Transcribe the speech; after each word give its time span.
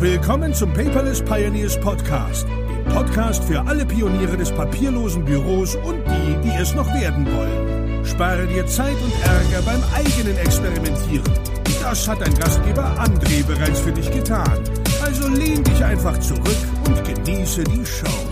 Willkommen 0.00 0.54
zum 0.54 0.72
Paperless 0.72 1.20
Pioneers 1.20 1.78
Podcast, 1.78 2.46
dem 2.48 2.84
Podcast 2.86 3.44
für 3.44 3.60
alle 3.60 3.84
Pioniere 3.84 4.34
des 4.34 4.50
papierlosen 4.50 5.26
Büros 5.26 5.76
und 5.76 6.02
die, 6.06 6.40
die 6.42 6.56
es 6.58 6.74
noch 6.74 6.86
werden 6.94 7.26
wollen. 7.30 8.02
Spare 8.06 8.46
dir 8.46 8.66
Zeit 8.66 8.94
und 8.94 9.12
Ärger 9.22 9.60
beim 9.60 9.82
eigenen 9.92 10.38
Experimentieren. 10.38 11.30
Das 11.82 12.08
hat 12.08 12.22
dein 12.22 12.34
Gastgeber 12.34 12.96
André 12.98 13.44
bereits 13.44 13.80
für 13.80 13.92
dich 13.92 14.10
getan. 14.10 14.64
Also 15.04 15.28
lehn 15.28 15.62
dich 15.62 15.84
einfach 15.84 16.18
zurück 16.20 16.56
und 16.86 17.04
genieße 17.04 17.62
die 17.64 17.84
Show. 17.84 18.26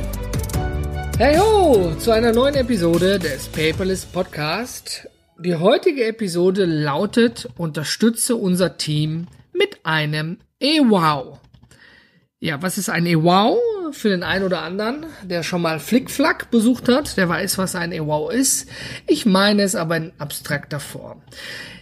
Hey 1.19 1.37
ho, 1.37 1.93
zu 1.99 2.13
einer 2.13 2.33
neuen 2.33 2.55
Episode 2.55 3.19
des 3.19 3.47
Paperless 3.49 4.07
Podcast. 4.07 5.07
Die 5.39 5.55
heutige 5.55 6.07
Episode 6.07 6.65
lautet 6.65 7.47
Unterstütze 7.59 8.37
unser 8.37 8.79
Team 8.79 9.27
mit 9.53 9.85
einem 9.85 10.39
E-Wow. 10.61 11.41
Ja, 12.41 12.63
was 12.63 12.79
ist 12.79 12.89
ein 12.89 13.05
EWOW? 13.05 13.59
Für 13.91 14.11
den 14.11 14.23
einen 14.23 14.45
oder 14.45 14.63
anderen, 14.63 15.07
der 15.25 15.43
schon 15.43 15.61
mal 15.61 15.81
Flickflack 15.81 16.53
besucht 16.53 16.89
hat, 16.89 17.17
der 17.17 17.29
weiß, 17.29 17.59
was 17.59 17.75
ein 17.75 17.91
EWOW 17.91 18.33
ist. 18.33 18.69
Ich 19.09 19.27
meine 19.27 19.63
es 19.63 19.75
aber 19.75 19.97
in 19.97 20.13
abstrakter 20.19 20.79
Form. 20.79 21.23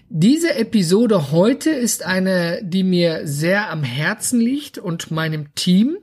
Diese 0.09 0.55
Episode 0.55 1.31
heute 1.31 1.71
ist 1.71 2.07
eine, 2.07 2.61
die 2.63 2.85
mir 2.85 3.23
sehr 3.25 3.71
am 3.71 3.83
Herzen 3.83 4.41
liegt 4.41 4.79
und 4.79 5.11
meinem 5.11 5.55
Team. 5.55 5.99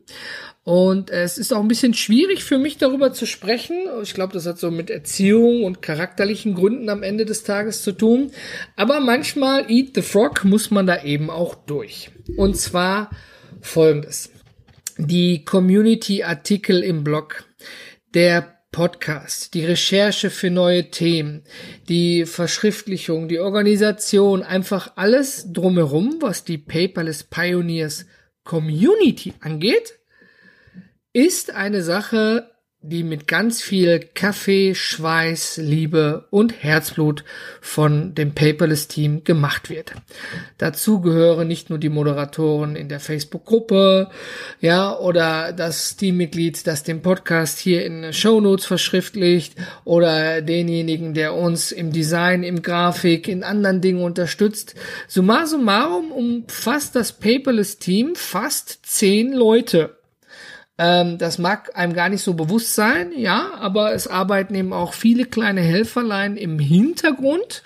Und 0.64 1.10
es 1.10 1.40
ist 1.40 1.52
auch 1.52 1.62
ein 1.62 1.68
bisschen 1.68 1.96
schwierig 1.96 2.44
für 2.44 2.60
mich 2.60 2.78
darüber 2.78 3.12
zu 3.12 3.26
sprechen. 3.26 3.78
Ich 4.04 4.14
glaube, 4.14 4.34
das 4.34 4.46
hat 4.46 4.60
so 4.60 4.70
mit 4.70 4.92
Erziehung 4.92 5.64
und 5.64 5.82
charakterlichen 5.82 6.54
Gründen 6.54 6.90
am 6.90 7.02
Ende 7.02 7.26
des 7.26 7.44
Tages 7.44 7.82
zu 7.82 7.92
tun. 7.92 8.32
Aber 8.76 9.00
manchmal, 9.00 9.72
Eat 9.72 9.96
the 9.96 10.04
Frog, 10.04 10.44
muss 10.46 10.70
man 10.70 10.86
da 10.86 11.04
eben 11.04 11.32
auch 11.32 11.56
durch. 11.56 12.12
Und 12.38 12.56
zwar 12.56 13.10
folgendes 13.62 14.33
die 14.98 15.46
Community-Artikel 15.46 16.84
im 16.84 17.04
Blog, 17.04 17.46
der 18.14 18.60
Podcast, 18.72 19.54
die 19.54 19.66
Recherche 19.66 20.30
für 20.30 20.50
neue 20.50 20.90
Themen, 20.90 21.44
die 21.88 22.26
Verschriftlichung, 22.26 23.28
die 23.28 23.40
Organisation, 23.40 24.42
einfach 24.42 24.94
alles 24.96 25.54
drumherum, 25.54 26.18
was 26.20 26.44
die 26.44 26.58
Paperless 26.58 27.24
Pioneers 27.24 28.06
Community 28.44 29.34
angeht, 29.40 30.00
ist 31.14 31.54
eine 31.54 31.84
Sache, 31.84 32.53
die 32.86 33.04
mit 33.04 33.30
ganz 33.30 33.62
viel 33.62 34.00
Kaffee, 34.14 34.76
Schweiß, 34.76 35.58
Liebe 35.58 36.26
und 36.32 36.62
Herzblut 36.62 37.24
von 37.62 38.14
dem 38.14 38.36
Paperless 38.36 38.90
Team 38.90 39.24
gemacht 39.24 39.70
wird. 39.70 39.94
Dazu 40.58 41.00
gehören 41.00 41.48
nicht 41.48 41.70
nur 41.70 41.80
die 41.80 41.88
Moderatoren 41.88 42.76
in 42.76 42.90
der 42.90 43.00
Facebook-Gruppe, 43.00 44.10
ja, 44.60 44.98
oder 44.98 45.54
das 45.54 45.96
Teammitglied, 45.96 46.68
das 46.68 46.84
den 46.84 47.02
Podcast 47.02 47.58
hier 47.58 47.86
in 47.86 48.12
Show 48.12 48.42
Notes 48.42 48.66
verschriftlicht 48.66 49.56
oder 49.86 50.42
denjenigen, 50.42 51.14
der 51.14 51.36
uns 51.36 51.72
im 51.72 51.94
Design, 51.94 52.44
im 52.44 52.62
Grafik, 52.62 53.30
in 53.30 53.44
anderen 53.44 53.80
Dingen 53.80 54.04
unterstützt. 54.04 54.76
Summa 55.08 55.46
summarum 55.46 56.12
umfasst 56.12 56.98
das 56.98 57.14
Paperless 57.14 57.78
Team 57.78 58.16
fast 58.16 58.80
zehn 58.84 59.32
Leute. 59.32 59.96
Ähm, 60.80 61.20
das 61.20 61.38
mag 61.38 61.76
einem 61.78 61.94
gar 61.94 62.10
nicht 62.10 62.24
so 62.24 62.34
bewusst 62.34 62.74
sein, 62.74 63.12
ja, 63.16 63.52
aber 63.60 63.94
es 63.94 64.08
arbeiten 64.08 64.56
eben 64.56 64.74
auch 64.74 64.94
viele 64.94 65.26
kleine 65.26 65.62
Helferlein 65.62 66.36
im 66.36 66.58
Hintergrund. 66.58 67.62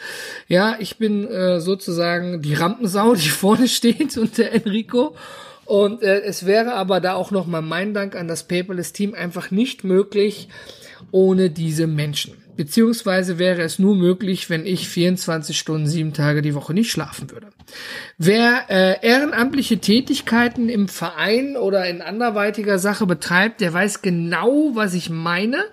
Ja, 0.47 0.75
ich 0.79 0.97
bin 0.97 1.25
äh, 1.25 1.61
sozusagen 1.61 2.41
die 2.41 2.53
Rampensau, 2.53 3.15
die 3.15 3.29
vorne 3.29 3.67
steht 3.69 4.17
und 4.17 4.37
der 4.37 4.53
Enrico. 4.53 5.15
Und 5.63 6.01
äh, 6.01 6.21
es 6.21 6.45
wäre 6.45 6.73
aber 6.73 6.99
da 6.99 7.13
auch 7.13 7.31
nochmal 7.31 7.61
mein 7.61 7.93
Dank 7.93 8.15
an 8.15 8.27
das 8.27 8.43
Paperless 8.43 8.93
Team 8.93 9.13
einfach 9.13 9.51
nicht 9.51 9.83
möglich 9.83 10.49
ohne 11.11 11.49
diese 11.49 11.87
Menschen. 11.87 12.46
Beziehungsweise 12.57 13.37
wäre 13.37 13.61
es 13.61 13.77
nur 13.77 13.95
möglich, 13.95 14.49
wenn 14.49 14.65
ich 14.65 14.89
24 14.89 15.57
Stunden, 15.57 15.85
sieben 15.85 16.13
Tage 16.13 16.41
die 16.41 16.55
Woche 16.55 16.73
nicht 16.73 16.91
schlafen 16.91 17.29
würde. 17.29 17.49
Wer 18.17 18.65
äh, 18.69 19.05
ehrenamtliche 19.07 19.77
Tätigkeiten 19.77 20.67
im 20.67 20.87
Verein 20.87 21.55
oder 21.55 21.87
in 21.87 22.01
anderweitiger 22.01 22.79
Sache 22.79 23.05
betreibt, 23.05 23.61
der 23.61 23.73
weiß 23.73 24.01
genau, 24.01 24.71
was 24.73 24.95
ich 24.95 25.11
meine. 25.11 25.63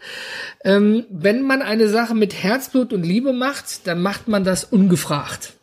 Ähm, 0.62 1.06
wenn 1.08 1.42
man 1.42 1.62
eine 1.62 1.88
Sache 1.88 2.14
mit 2.14 2.34
Herzblut 2.34 2.92
und 2.92 3.02
Liebe 3.02 3.32
macht, 3.32 3.86
dann 3.86 4.02
macht 4.02 4.28
man 4.28 4.44
das 4.44 4.64
ungefragt. 4.64 5.54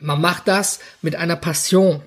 Man 0.00 0.20
macht 0.20 0.48
das 0.48 0.80
mit 1.00 1.14
einer 1.14 1.36
Passion, 1.36 2.02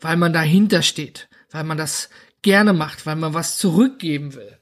weil 0.00 0.16
man 0.16 0.32
dahinter 0.32 0.82
steht, 0.82 1.28
weil 1.50 1.64
man 1.64 1.78
das 1.78 2.10
gerne 2.42 2.72
macht, 2.72 3.06
weil 3.06 3.16
man 3.16 3.34
was 3.34 3.58
zurückgeben 3.58 4.34
will. 4.34 4.56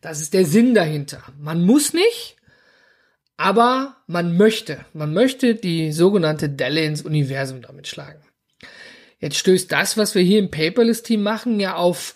Das 0.00 0.20
ist 0.20 0.34
der 0.34 0.44
Sinn 0.44 0.74
dahinter. 0.74 1.22
Man 1.40 1.64
muss 1.64 1.94
nicht, 1.94 2.36
aber 3.36 3.96
man 4.06 4.36
möchte. 4.36 4.84
Man 4.92 5.12
möchte 5.12 5.54
die 5.54 5.92
sogenannte 5.92 6.48
Delle 6.48 6.84
ins 6.84 7.02
Universum 7.02 7.62
damit 7.62 7.86
schlagen. 7.88 8.22
Jetzt 9.18 9.38
stößt 9.38 9.70
das, 9.72 9.96
was 9.96 10.14
wir 10.14 10.22
hier 10.22 10.38
im 10.38 10.50
Paperless-Team 10.50 11.22
machen, 11.22 11.58
ja 11.58 11.76
auf 11.76 12.14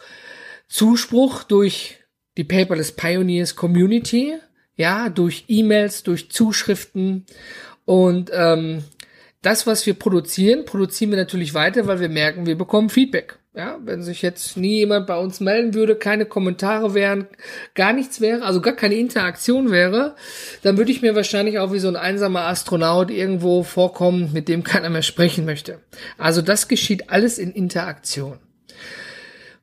Zuspruch 0.68 1.42
durch 1.42 1.98
die 2.36 2.44
Paperless 2.44 2.92
Pioneers 2.92 3.56
Community, 3.56 4.34
ja, 4.76 5.08
durch 5.08 5.44
E-Mails, 5.48 6.02
durch 6.02 6.30
Zuschriften 6.30 7.26
und 7.84 8.30
ähm, 8.32 8.84
das, 9.42 9.66
was 9.66 9.86
wir 9.86 9.94
produzieren, 9.94 10.64
produzieren 10.64 11.10
wir 11.10 11.18
natürlich 11.18 11.54
weiter, 11.54 11.86
weil 11.86 12.00
wir 12.00 12.08
merken, 12.08 12.46
wir 12.46 12.58
bekommen 12.58 12.90
Feedback. 12.90 13.38
Ja, 13.54 13.78
wenn 13.84 14.02
sich 14.02 14.22
jetzt 14.22 14.56
nie 14.56 14.78
jemand 14.78 15.08
bei 15.08 15.18
uns 15.18 15.40
melden 15.40 15.74
würde, 15.74 15.96
keine 15.96 16.26
Kommentare 16.26 16.94
wären, 16.94 17.26
gar 17.74 17.92
nichts 17.92 18.20
wäre, 18.20 18.42
also 18.42 18.60
gar 18.60 18.74
keine 18.74 18.94
Interaktion 18.94 19.72
wäre, 19.72 20.14
dann 20.62 20.76
würde 20.76 20.92
ich 20.92 21.02
mir 21.02 21.16
wahrscheinlich 21.16 21.58
auch 21.58 21.72
wie 21.72 21.80
so 21.80 21.88
ein 21.88 21.96
einsamer 21.96 22.42
Astronaut 22.42 23.10
irgendwo 23.10 23.64
vorkommen, 23.64 24.32
mit 24.32 24.48
dem 24.48 24.62
keiner 24.62 24.90
mehr 24.90 25.02
sprechen 25.02 25.44
möchte. 25.44 25.80
Also 26.18 26.40
das 26.40 26.68
geschieht 26.68 27.10
alles 27.10 27.38
in 27.38 27.50
Interaktion. 27.50 28.38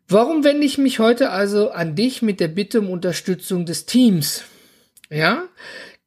Warum 0.08 0.44
wende 0.44 0.66
ich 0.66 0.78
mich 0.78 1.00
heute 1.00 1.30
also 1.30 1.72
an 1.72 1.96
dich 1.96 2.22
mit 2.22 2.40
der 2.40 2.50
Bitte 2.50 2.82
um 2.82 2.90
Unterstützung 2.90 3.66
des 3.66 3.86
Teams? 3.86 4.44
Ja, 5.10 5.46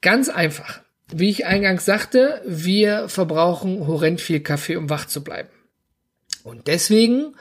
ganz 0.03 0.29
einfach. 0.29 0.83
Wie 1.11 1.31
ich 1.31 1.47
eingangs 1.47 1.85
sagte, 1.85 2.43
wir 2.47 3.09
verbrauchen 3.09 3.87
horrend 3.87 4.21
viel 4.21 4.41
Kaffee, 4.41 4.77
um 4.77 4.91
wach 4.91 5.07
zu 5.07 5.25
bleiben. 5.25 5.49
Und 6.45 6.67
deswegen 6.67 7.35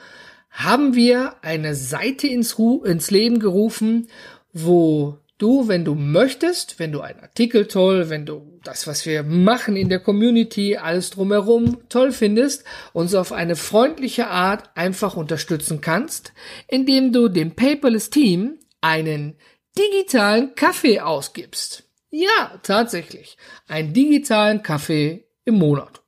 haben 0.50 0.94
wir 0.94 1.36
eine 1.42 1.74
Seite 1.74 2.26
ins, 2.26 2.58
Ru 2.58 2.82
ins 2.82 3.10
Leben 3.10 3.38
gerufen, 3.38 4.08
wo 4.52 5.18
du, 5.38 5.68
wenn 5.68 5.84
du 5.84 5.94
möchtest, 5.94 6.78
wenn 6.78 6.92
du 6.92 7.00
einen 7.00 7.20
Artikel 7.20 7.66
toll, 7.66 8.10
wenn 8.10 8.26
du 8.26 8.58
das, 8.64 8.86
was 8.86 9.06
wir 9.06 9.22
machen 9.22 9.76
in 9.76 9.88
der 9.88 10.00
Community, 10.00 10.76
alles 10.76 11.10
drumherum 11.10 11.88
toll 11.88 12.12
findest, 12.12 12.64
uns 12.92 13.14
auf 13.14 13.32
eine 13.32 13.56
freundliche 13.56 14.26
Art 14.26 14.70
einfach 14.74 15.16
unterstützen 15.16 15.80
kannst, 15.80 16.32
indem 16.66 17.12
du 17.12 17.28
dem 17.28 17.52
Paperless 17.52 18.10
Team 18.10 18.58
einen 18.80 19.36
digitalen 19.78 20.54
Kaffee 20.54 21.00
ausgibst. 21.00 21.87
Ja, 22.10 22.58
tatsächlich. 22.62 23.36
Einen 23.66 23.92
digitalen 23.92 24.62
Kaffee 24.62 25.28
im 25.44 25.56
Monat. 25.56 26.02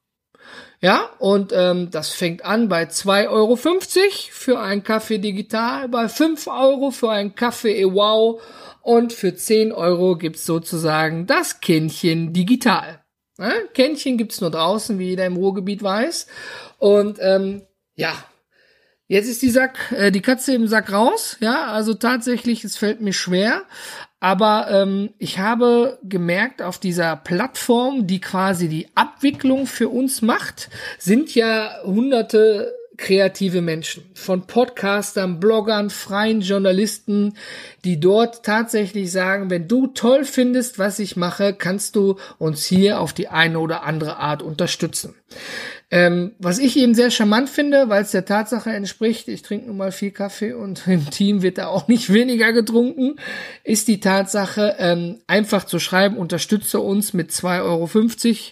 Ja, 0.82 1.10
und 1.18 1.52
ähm, 1.54 1.90
das 1.90 2.08
fängt 2.10 2.42
an 2.44 2.70
bei 2.70 2.84
2,50 2.84 3.28
Euro 3.28 3.56
für 4.30 4.60
einen 4.60 4.82
Kaffee 4.82 5.18
digital, 5.18 5.88
bei 5.88 6.08
5 6.08 6.46
Euro 6.46 6.90
für 6.90 7.10
einen 7.10 7.34
Kaffee 7.34 7.84
wow 7.84 8.40
und 8.80 9.12
für 9.12 9.34
10 9.34 9.72
Euro 9.72 10.16
gibt's 10.16 10.46
sozusagen 10.46 11.26
das 11.26 11.60
Kännchen 11.60 12.32
digital. 12.32 13.04
Ja, 13.38 13.52
Kännchen 13.74 14.16
gibt's 14.16 14.40
nur 14.40 14.50
draußen, 14.50 14.98
wie 14.98 15.08
jeder 15.08 15.26
im 15.26 15.36
Ruhrgebiet 15.36 15.82
weiß. 15.82 16.26
Und 16.78 17.18
ähm, 17.20 17.62
ja, 17.94 18.14
Jetzt 19.10 19.26
ist 19.26 19.42
die 19.42 19.50
Sack, 19.50 19.90
äh, 19.90 20.12
die 20.12 20.22
Katze 20.22 20.54
im 20.54 20.68
Sack 20.68 20.92
raus, 20.92 21.36
ja, 21.40 21.66
also 21.66 21.94
tatsächlich, 21.94 22.62
es 22.62 22.76
fällt 22.76 23.00
mir 23.00 23.12
schwer, 23.12 23.64
aber 24.20 24.68
ähm, 24.70 25.10
ich 25.18 25.38
habe 25.38 25.98
gemerkt, 26.02 26.60
auf 26.62 26.78
dieser 26.78 27.16
Plattform, 27.16 28.06
die 28.06 28.20
quasi 28.20 28.68
die 28.68 28.88
Abwicklung 28.94 29.66
für 29.66 29.88
uns 29.88 30.20
macht, 30.20 30.68
sind 30.98 31.34
ja 31.34 31.82
hunderte 31.84 32.74
kreative 33.00 33.62
Menschen, 33.62 34.04
von 34.12 34.46
Podcastern, 34.46 35.40
Bloggern, 35.40 35.88
freien 35.88 36.42
Journalisten, 36.42 37.34
die 37.84 37.98
dort 37.98 38.44
tatsächlich 38.44 39.10
sagen, 39.10 39.48
wenn 39.48 39.66
du 39.66 39.86
toll 39.86 40.24
findest, 40.24 40.78
was 40.78 40.98
ich 40.98 41.16
mache, 41.16 41.54
kannst 41.54 41.96
du 41.96 42.16
uns 42.38 42.66
hier 42.66 43.00
auf 43.00 43.14
die 43.14 43.28
eine 43.28 43.58
oder 43.58 43.84
andere 43.84 44.18
Art 44.18 44.42
unterstützen. 44.42 45.14
Ähm, 45.92 46.32
was 46.38 46.60
ich 46.60 46.76
eben 46.76 46.94
sehr 46.94 47.10
charmant 47.10 47.48
finde, 47.48 47.88
weil 47.88 48.02
es 48.02 48.12
der 48.12 48.24
Tatsache 48.24 48.70
entspricht, 48.70 49.26
ich 49.26 49.42
trinke 49.42 49.66
nun 49.66 49.76
mal 49.76 49.90
viel 49.90 50.12
Kaffee 50.12 50.52
und 50.52 50.86
im 50.86 51.10
Team 51.10 51.42
wird 51.42 51.58
da 51.58 51.66
auch 51.66 51.88
nicht 51.88 52.12
weniger 52.12 52.52
getrunken, 52.52 53.16
ist 53.64 53.88
die 53.88 53.98
Tatsache, 53.98 54.76
ähm, 54.78 55.18
einfach 55.26 55.64
zu 55.64 55.80
schreiben, 55.80 56.16
unterstütze 56.16 56.78
uns 56.78 57.12
mit 57.12 57.30
2,50 57.30 57.62
Euro 57.62 57.88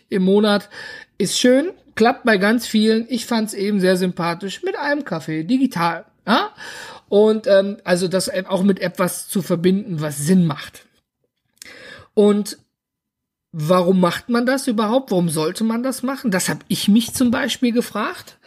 im 0.09 0.23
Monat, 0.25 0.69
ist 1.17 1.39
schön, 1.39 1.71
klappt 1.95 2.25
bei 2.25 2.39
ganz 2.39 2.67
vielen. 2.67 3.07
Ich 3.09 3.27
fand 3.27 3.49
es 3.49 3.55
eben 3.55 3.79
sehr 3.79 3.97
sympathisch 3.97 4.63
mit 4.65 4.77
einem 4.77 5.05
Kaffee, 5.05 5.45
digital. 5.45 6.07
Ja? 6.27 6.51
Und 7.09 7.47
ähm, 7.47 7.79
also 7.85 8.09
das 8.09 8.31
auch 8.47 8.63
mit 8.63 8.81
etwas 8.81 9.29
zu 9.29 9.43
verbinden, 9.43 10.01
was 10.01 10.19
Sinn 10.19 10.45
macht. 10.45 10.87
Und 12.15 12.59
warum 13.61 14.01
macht 14.01 14.29
man 14.29 14.47
das 14.47 14.69
überhaupt? 14.69 15.11
Warum 15.11 15.29
sollte 15.29 15.65
man 15.65 15.83
das 15.83 16.05
machen? 16.05 16.31
Das 16.31 16.49
habe 16.49 16.61
ich 16.69 16.87
mich 16.87 17.13
zum 17.13 17.33
Beispiel 17.33 17.73
gefragt. 17.73 18.39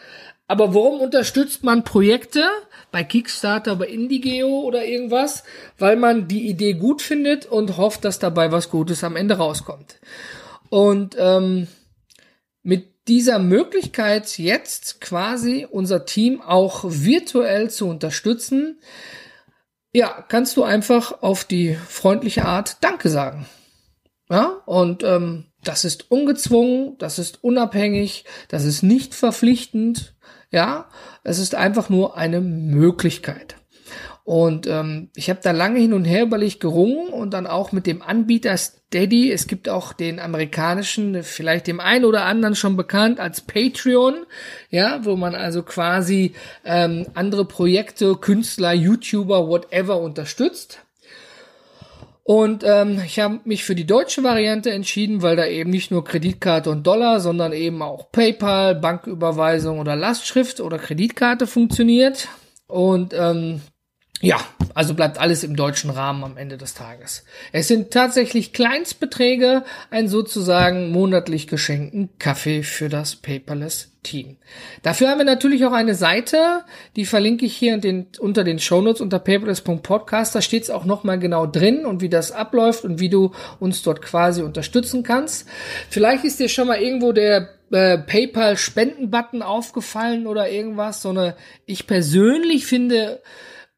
Aber 0.47 0.73
warum 0.73 1.01
unterstützt 1.01 1.63
man 1.63 1.83
Projekte 1.83 2.45
bei 2.91 3.03
Kickstarter, 3.03 3.75
bei 3.75 3.87
Indigeo 3.87 4.61
oder 4.61 4.85
irgendwas? 4.85 5.43
Weil 5.77 5.97
man 5.97 6.27
die 6.27 6.47
Idee 6.47 6.73
gut 6.73 7.01
findet 7.01 7.45
und 7.45 7.77
hofft, 7.77 8.05
dass 8.05 8.19
dabei 8.19 8.51
was 8.51 8.69
Gutes 8.69 9.03
am 9.03 9.17
Ende 9.17 9.35
rauskommt. 9.35 9.99
Und 10.69 11.15
ähm, 11.19 11.67
mit 12.63 13.07
dieser 13.09 13.39
Möglichkeit 13.39 14.37
jetzt 14.37 15.01
quasi 15.01 15.67
unser 15.69 16.05
Team 16.05 16.41
auch 16.41 16.85
virtuell 16.85 17.69
zu 17.69 17.87
unterstützen, 17.89 18.79
ja, 19.93 20.23
kannst 20.29 20.55
du 20.55 20.63
einfach 20.63 21.21
auf 21.21 21.43
die 21.43 21.75
freundliche 21.75 22.45
Art 22.45 22.77
Danke 22.81 23.09
sagen. 23.09 23.45
Ja, 24.31 24.61
und 24.65 25.03
ähm, 25.03 25.47
das 25.61 25.83
ist 25.83 26.09
ungezwungen, 26.09 26.97
das 26.99 27.19
ist 27.19 27.43
unabhängig, 27.43 28.23
das 28.47 28.63
ist 28.63 28.81
nicht 28.81 29.13
verpflichtend. 29.13 30.15
Ja, 30.51 30.87
es 31.25 31.37
ist 31.37 31.53
einfach 31.53 31.89
nur 31.89 32.17
eine 32.17 32.39
Möglichkeit. 32.39 33.57
Und 34.23 34.67
ähm, 34.67 35.09
ich 35.15 35.29
habe 35.29 35.41
da 35.43 35.51
lange 35.51 35.79
hin 35.81 35.91
und 35.91 36.05
her 36.05 36.23
überlegt 36.23 36.61
gerungen 36.61 37.09
und 37.09 37.33
dann 37.33 37.45
auch 37.45 37.73
mit 37.73 37.85
dem 37.85 38.01
Anbieter 38.01 38.55
Steady. 38.55 39.33
Es 39.33 39.47
gibt 39.47 39.67
auch 39.67 39.91
den 39.91 40.19
amerikanischen, 40.21 41.23
vielleicht 41.23 41.67
dem 41.67 41.81
einen 41.81 42.05
oder 42.05 42.23
anderen 42.23 42.55
schon 42.55 42.77
bekannt 42.77 43.19
als 43.19 43.41
Patreon, 43.41 44.25
ja, 44.69 45.03
wo 45.03 45.17
man 45.17 45.35
also 45.35 45.63
quasi 45.63 46.35
ähm, 46.63 47.05
andere 47.15 47.43
Projekte, 47.43 48.15
Künstler, 48.15 48.71
YouTuber, 48.71 49.49
whatever 49.49 49.99
unterstützt. 49.99 50.79
Und 52.23 52.63
ähm, 52.63 53.01
ich 53.03 53.19
habe 53.19 53.39
mich 53.45 53.63
für 53.63 53.73
die 53.73 53.87
deutsche 53.87 54.23
Variante 54.23 54.71
entschieden, 54.71 55.21
weil 55.21 55.35
da 55.35 55.45
eben 55.47 55.71
nicht 55.71 55.89
nur 55.89 56.03
Kreditkarte 56.03 56.69
und 56.69 56.85
Dollar, 56.85 57.19
sondern 57.19 57.51
eben 57.51 57.81
auch 57.81 58.11
PayPal, 58.11 58.75
Banküberweisung 58.75 59.79
oder 59.79 59.95
Lastschrift 59.95 60.61
oder 60.61 60.77
Kreditkarte 60.77 61.47
funktioniert. 61.47 62.27
Und 62.67 63.13
ähm, 63.13 63.61
ja, 64.21 64.39
also 64.73 64.93
bleibt 64.93 65.19
alles 65.19 65.43
im 65.43 65.55
deutschen 65.55 65.89
Rahmen 65.89 66.23
am 66.23 66.37
Ende 66.37 66.57
des 66.57 66.73
Tages. 66.73 67.25
Es 67.51 67.67
sind 67.67 67.91
tatsächlich 67.91 68.53
Kleinstbeträge, 68.53 69.63
ein 69.89 70.07
sozusagen 70.07 70.91
monatlich 70.91 71.47
geschenkten 71.47 72.09
Kaffee 72.19 72.63
für 72.63 72.87
das 72.87 73.15
Paperless 73.15 73.91
Team. 74.03 74.37
Dafür 74.81 75.09
haben 75.09 75.19
wir 75.19 75.25
natürlich 75.25 75.63
auch 75.65 75.73
eine 75.73 75.93
Seite, 75.93 76.63
die 76.95 77.05
verlinke 77.05 77.45
ich 77.45 77.55
hier 77.55 77.77
den, 77.77 78.07
unter 78.19 78.43
den 78.43 78.57
Shownotes 78.57 78.99
unter 78.99 79.19
paperless.podcast. 79.19 80.33
Da 80.33 80.41
steht 80.41 80.63
es 80.63 80.69
auch 80.71 80.85
nochmal 80.85 81.19
genau 81.19 81.45
drin 81.45 81.85
und 81.85 82.01
wie 82.01 82.09
das 82.09 82.31
abläuft 82.31 82.83
und 82.83 82.99
wie 82.99 83.09
du 83.09 83.31
uns 83.59 83.83
dort 83.83 84.01
quasi 84.01 84.41
unterstützen 84.41 85.03
kannst. 85.03 85.47
Vielleicht 85.89 86.23
ist 86.23 86.39
dir 86.39 86.49
schon 86.49 86.67
mal 86.67 86.81
irgendwo 86.81 87.11
der 87.11 87.49
äh, 87.71 87.99
PayPal-Spenden-Button 87.99 89.43
aufgefallen 89.43 90.25
oder 90.25 90.49
irgendwas, 90.49 91.03
sondern 91.03 91.33
ich 91.67 91.85
persönlich 91.85 92.65
finde, 92.65 93.21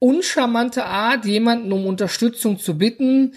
uncharmante 0.04 0.84
Art, 0.84 1.24
jemanden 1.24 1.72
um 1.72 1.86
Unterstützung 1.86 2.60
zu 2.60 2.78
bitten. 2.78 3.36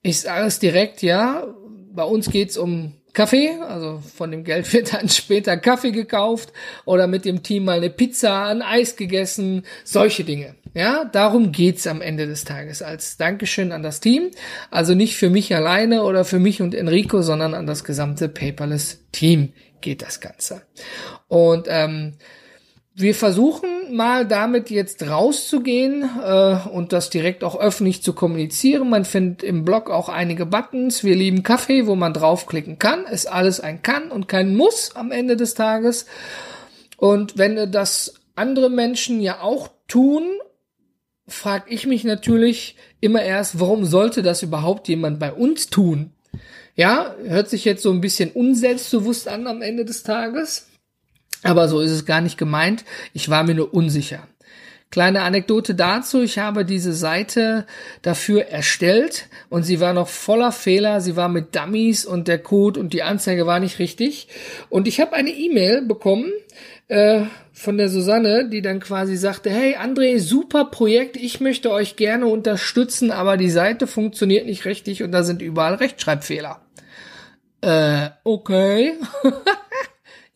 Ich 0.00 0.20
sage 0.20 0.46
es 0.46 0.60
direkt, 0.60 1.02
ja. 1.02 1.44
Bei 1.92 2.04
uns 2.04 2.30
geht's 2.30 2.56
um 2.56 2.94
Kaffee, 3.14 3.50
also 3.60 4.00
von 4.14 4.30
dem 4.30 4.44
Geld 4.44 4.72
wird 4.72 4.94
dann 4.94 5.08
später 5.08 5.56
Kaffee 5.56 5.90
gekauft 5.90 6.52
oder 6.84 7.08
mit 7.08 7.24
dem 7.24 7.42
Team 7.42 7.64
mal 7.64 7.78
eine 7.78 7.90
Pizza, 7.90 8.46
ein 8.46 8.62
Eis 8.62 8.94
gegessen, 8.94 9.64
solche 9.82 10.22
Dinge. 10.22 10.54
Ja, 10.72 11.04
darum 11.04 11.50
geht's 11.50 11.86
am 11.88 12.00
Ende 12.00 12.26
des 12.26 12.44
Tages 12.44 12.80
als 12.80 13.16
Dankeschön 13.16 13.72
an 13.72 13.82
das 13.82 13.98
Team. 13.98 14.30
Also 14.70 14.94
nicht 14.94 15.16
für 15.16 15.30
mich 15.30 15.52
alleine 15.54 16.04
oder 16.04 16.24
für 16.24 16.38
mich 16.38 16.62
und 16.62 16.76
Enrico, 16.76 17.22
sondern 17.22 17.54
an 17.54 17.66
das 17.66 17.82
gesamte 17.82 18.28
Paperless 18.28 19.04
Team 19.10 19.52
geht 19.80 20.02
das 20.02 20.20
Ganze. 20.20 20.62
Und 21.26 21.66
ähm, 21.68 22.14
wir 22.96 23.14
versuchen 23.14 23.96
mal 23.96 24.26
damit 24.26 24.70
jetzt 24.70 25.02
rauszugehen 25.08 26.08
äh, 26.24 26.56
und 26.72 26.92
das 26.92 27.10
direkt 27.10 27.42
auch 27.42 27.58
öffentlich 27.58 28.02
zu 28.02 28.12
kommunizieren. 28.12 28.88
Man 28.88 29.04
findet 29.04 29.42
im 29.42 29.64
Blog 29.64 29.90
auch 29.90 30.08
einige 30.08 30.46
Buttons. 30.46 31.02
Wir 31.02 31.16
lieben 31.16 31.42
Kaffee, 31.42 31.86
wo 31.86 31.96
man 31.96 32.12
draufklicken 32.12 32.78
kann. 32.78 33.04
Ist 33.04 33.26
alles 33.26 33.58
ein 33.58 33.82
Kann 33.82 34.10
und 34.10 34.28
kein 34.28 34.54
Muss 34.54 34.94
am 34.94 35.10
Ende 35.10 35.36
des 35.36 35.54
Tages. 35.54 36.06
Und 36.96 37.36
wenn 37.36 37.72
das 37.72 38.14
andere 38.36 38.70
Menschen 38.70 39.20
ja 39.20 39.40
auch 39.40 39.68
tun, 39.88 40.22
frage 41.26 41.74
ich 41.74 41.86
mich 41.86 42.04
natürlich 42.04 42.76
immer 43.00 43.22
erst, 43.22 43.58
warum 43.58 43.84
sollte 43.84 44.22
das 44.22 44.42
überhaupt 44.42 44.86
jemand 44.86 45.18
bei 45.18 45.32
uns 45.32 45.68
tun? 45.68 46.12
Ja, 46.76 47.14
hört 47.24 47.48
sich 47.48 47.64
jetzt 47.64 47.82
so 47.82 47.90
ein 47.90 48.00
bisschen 48.00 48.30
unselbstbewusst 48.30 49.26
an 49.28 49.48
am 49.48 49.62
Ende 49.62 49.84
des 49.84 50.04
Tages. 50.04 50.68
Aber 51.44 51.68
so 51.68 51.80
ist 51.80 51.92
es 51.92 52.04
gar 52.04 52.20
nicht 52.20 52.38
gemeint. 52.38 52.84
Ich 53.12 53.28
war 53.28 53.44
mir 53.44 53.54
nur 53.54 53.72
unsicher. 53.72 54.26
Kleine 54.90 55.22
Anekdote 55.22 55.74
dazu. 55.74 56.22
Ich 56.22 56.38
habe 56.38 56.64
diese 56.64 56.92
Seite 56.92 57.66
dafür 58.02 58.46
erstellt 58.46 59.26
und 59.50 59.64
sie 59.64 59.80
war 59.80 59.92
noch 59.92 60.08
voller 60.08 60.52
Fehler. 60.52 61.00
Sie 61.00 61.16
war 61.16 61.28
mit 61.28 61.54
Dummies 61.56 62.06
und 62.06 62.28
der 62.28 62.38
Code 62.38 62.78
und 62.78 62.92
die 62.92 63.02
Anzeige 63.02 63.46
war 63.46 63.60
nicht 63.60 63.78
richtig. 63.78 64.28
Und 64.68 64.86
ich 64.86 65.00
habe 65.00 65.14
eine 65.14 65.30
E-Mail 65.30 65.82
bekommen 65.82 66.32
äh, 66.86 67.22
von 67.52 67.76
der 67.76 67.88
Susanne, 67.88 68.48
die 68.48 68.62
dann 68.62 68.80
quasi 68.80 69.16
sagte, 69.16 69.50
hey 69.50 69.76
André, 69.76 70.20
super 70.20 70.66
Projekt, 70.66 71.16
ich 71.16 71.40
möchte 71.40 71.72
euch 71.72 71.96
gerne 71.96 72.26
unterstützen, 72.26 73.10
aber 73.10 73.36
die 73.36 73.50
Seite 73.50 73.86
funktioniert 73.86 74.46
nicht 74.46 74.64
richtig 74.64 75.02
und 75.02 75.12
da 75.12 75.24
sind 75.24 75.42
überall 75.42 75.74
Rechtschreibfehler. 75.74 76.60
Äh, 77.62 78.10
okay. 78.22 78.92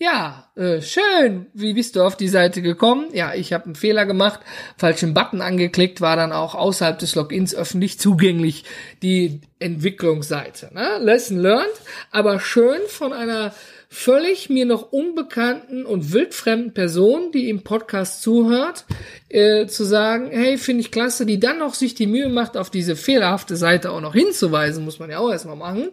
Ja, 0.00 0.48
äh, 0.54 0.80
schön. 0.80 1.46
Wie 1.54 1.74
bist 1.74 1.96
du 1.96 2.02
auf 2.04 2.16
die 2.16 2.28
Seite 2.28 2.62
gekommen? 2.62 3.08
Ja, 3.14 3.34
ich 3.34 3.52
habe 3.52 3.64
einen 3.64 3.74
Fehler 3.74 4.06
gemacht, 4.06 4.38
falschen 4.76 5.12
Button 5.12 5.40
angeklickt, 5.40 6.00
war 6.00 6.14
dann 6.14 6.30
auch 6.30 6.54
außerhalb 6.54 7.00
des 7.00 7.16
Logins 7.16 7.52
öffentlich 7.52 7.98
zugänglich 7.98 8.64
die 9.02 9.40
Entwicklungsseite. 9.58 10.70
Ne? 10.72 10.98
Lesson 11.00 11.38
learned, 11.38 11.74
aber 12.12 12.38
schön 12.38 12.78
von 12.86 13.12
einer 13.12 13.52
völlig 13.90 14.50
mir 14.50 14.66
noch 14.66 14.92
unbekannten 14.92 15.86
und 15.86 16.12
wildfremden 16.12 16.74
Person, 16.74 17.32
die 17.32 17.48
im 17.48 17.62
Podcast 17.62 18.22
zuhört, 18.22 18.84
äh, 19.30 19.66
zu 19.66 19.84
sagen, 19.84 20.28
hey, 20.30 20.58
finde 20.58 20.82
ich 20.82 20.90
klasse, 20.90 21.24
die 21.24 21.40
dann 21.40 21.58
noch 21.58 21.74
sich 21.74 21.94
die 21.94 22.06
Mühe 22.06 22.28
macht, 22.28 22.56
auf 22.56 22.70
diese 22.70 22.96
fehlerhafte 22.96 23.56
Seite 23.56 23.90
auch 23.90 24.02
noch 24.02 24.14
hinzuweisen, 24.14 24.84
muss 24.84 24.98
man 24.98 25.10
ja 25.10 25.18
auch 25.18 25.30
erstmal 25.30 25.56
machen. 25.56 25.88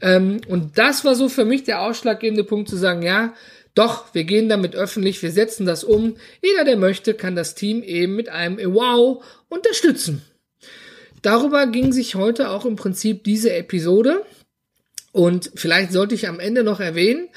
Ähm, 0.00 0.40
und 0.48 0.78
das 0.78 1.04
war 1.04 1.14
so 1.14 1.28
für 1.28 1.44
mich 1.44 1.64
der 1.64 1.82
ausschlaggebende 1.82 2.44
Punkt 2.44 2.68
zu 2.68 2.76
sagen, 2.76 3.02
ja, 3.02 3.34
doch, 3.74 4.14
wir 4.14 4.24
gehen 4.24 4.48
damit 4.48 4.76
öffentlich, 4.76 5.20
wir 5.22 5.32
setzen 5.32 5.66
das 5.66 5.84
um. 5.84 6.16
Jeder, 6.42 6.64
der 6.64 6.76
möchte, 6.76 7.12
kann 7.12 7.34
das 7.34 7.54
Team 7.54 7.82
eben 7.82 8.14
mit 8.14 8.28
einem 8.28 8.56
Wow 8.72 9.22
unterstützen. 9.48 10.22
Darüber 11.22 11.66
ging 11.66 11.92
sich 11.92 12.14
heute 12.14 12.50
auch 12.50 12.64
im 12.66 12.76
Prinzip 12.76 13.24
diese 13.24 13.52
Episode. 13.52 14.22
Und 15.14 15.52
vielleicht 15.54 15.92
sollte 15.92 16.16
ich 16.16 16.26
am 16.26 16.40
Ende 16.40 16.64
noch 16.64 16.80
erwähnen, 16.80 17.28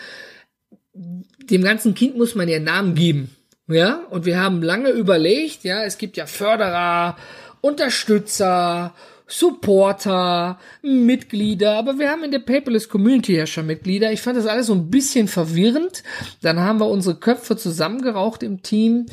dem 0.96 1.64
ganzen 1.64 1.94
Kind 1.94 2.18
muss 2.18 2.34
man 2.34 2.50
ja 2.50 2.58
Namen 2.60 2.96
geben. 2.96 3.36
Ja, 3.68 4.04
und 4.10 4.26
wir 4.26 4.40
haben 4.40 4.64
lange 4.64 4.90
überlegt, 4.90 5.64
ja, 5.64 5.84
es 5.84 6.00
gibt 6.00 6.18
ja 6.18 6.26
Förderer, 6.26 7.18
Unterstützer, 7.62 8.96
Supporter, 9.28 10.58
Mitglieder, 10.82 11.78
aber 11.78 12.00
wir 12.00 12.10
haben 12.10 12.24
in 12.24 12.32
der 12.32 12.40
Paperless 12.40 12.88
Community 12.88 13.36
ja 13.36 13.46
schon 13.46 13.66
Mitglieder. 13.66 14.12
Ich 14.12 14.22
fand 14.22 14.38
das 14.38 14.48
alles 14.48 14.68
so 14.68 14.74
ein 14.74 14.90
bisschen 14.90 15.28
verwirrend. 15.28 16.02
Dann 16.42 16.60
haben 16.62 16.80
wir 16.80 16.88
unsere 16.88 17.16
Köpfe 17.16 17.58
zusammengeraucht 17.58 18.42
im 18.42 18.64
Team 18.64 19.08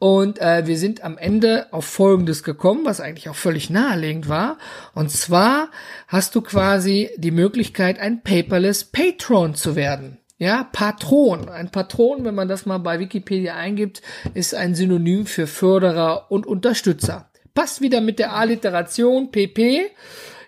und 0.00 0.40
äh, 0.40 0.66
wir 0.66 0.76
sind 0.76 1.04
am 1.04 1.16
Ende 1.18 1.72
auf 1.72 1.84
Folgendes 1.84 2.42
gekommen, 2.42 2.84
was 2.84 3.00
eigentlich 3.00 3.28
auch 3.28 3.36
völlig 3.36 3.70
naheliegend 3.70 4.28
war. 4.28 4.58
Und 4.94 5.10
zwar 5.10 5.68
hast 6.08 6.34
du 6.34 6.40
quasi 6.40 7.10
die 7.16 7.30
Möglichkeit, 7.30 8.00
ein 8.00 8.22
Paperless 8.22 8.84
Patron 8.84 9.54
zu 9.54 9.76
werden. 9.76 10.18
Ja, 10.38 10.64
Patron. 10.72 11.48
Ein 11.50 11.70
Patron, 11.70 12.24
wenn 12.24 12.34
man 12.34 12.48
das 12.48 12.64
mal 12.64 12.78
bei 12.78 12.98
Wikipedia 12.98 13.54
eingibt, 13.56 14.00
ist 14.32 14.54
ein 14.54 14.74
Synonym 14.74 15.26
für 15.26 15.46
Förderer 15.46 16.30
und 16.30 16.46
Unterstützer. 16.46 17.29
Passt 17.54 17.80
wieder 17.80 18.00
mit 18.00 18.18
der 18.18 18.34
Alliteration 18.34 19.30
PP. 19.30 19.90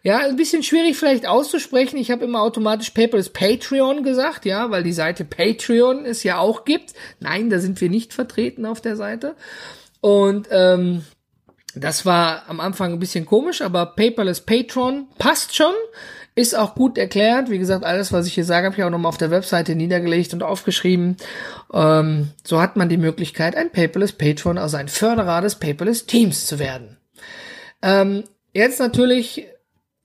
Ja, 0.04 0.18
ein 0.18 0.36
bisschen 0.36 0.64
schwierig 0.64 0.96
vielleicht 0.96 1.26
auszusprechen. 1.26 1.96
Ich 1.96 2.10
habe 2.10 2.24
immer 2.24 2.42
automatisch 2.42 2.90
Paperless 2.90 3.30
Patreon 3.30 4.02
gesagt, 4.02 4.44
ja, 4.44 4.70
weil 4.70 4.82
die 4.82 4.92
Seite 4.92 5.24
Patreon 5.24 6.04
es 6.04 6.24
ja 6.24 6.38
auch 6.38 6.64
gibt. 6.64 6.92
Nein, 7.20 7.50
da 7.50 7.60
sind 7.60 7.80
wir 7.80 7.88
nicht 7.88 8.12
vertreten 8.12 8.66
auf 8.66 8.80
der 8.80 8.96
Seite. 8.96 9.36
Und 10.00 10.48
ähm, 10.50 11.04
das 11.74 12.04
war 12.04 12.48
am 12.48 12.60
Anfang 12.60 12.92
ein 12.92 12.98
bisschen 12.98 13.26
komisch, 13.26 13.62
aber 13.62 13.86
Paperless 13.86 14.40
Patron 14.40 15.06
passt 15.18 15.54
schon. 15.54 15.74
Ist 16.34 16.56
auch 16.56 16.74
gut 16.74 16.96
erklärt. 16.96 17.50
Wie 17.50 17.58
gesagt, 17.58 17.84
alles, 17.84 18.12
was 18.12 18.26
ich 18.26 18.32
hier 18.34 18.44
sage, 18.44 18.66
habe 18.66 18.76
ich 18.76 18.82
auch 18.82 18.90
nochmal 18.90 19.10
auf 19.10 19.18
der 19.18 19.30
Webseite 19.30 19.74
niedergelegt 19.74 20.32
und 20.32 20.42
aufgeschrieben. 20.42 21.18
Ähm, 21.74 22.30
so 22.42 22.60
hat 22.60 22.76
man 22.76 22.88
die 22.88 22.96
Möglichkeit, 22.96 23.54
ein 23.54 23.70
Paperless 23.70 24.12
Patron, 24.12 24.56
also 24.56 24.78
ein 24.78 24.88
Förderer 24.88 25.42
des 25.42 25.56
Paperless 25.56 26.06
Teams 26.06 26.46
zu 26.46 26.58
werden. 26.58 26.96
Ähm, 27.82 28.24
jetzt 28.54 28.80
natürlich 28.80 29.46